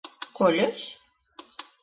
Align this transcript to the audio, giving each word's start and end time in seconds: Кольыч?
Кольыч? 0.37 0.77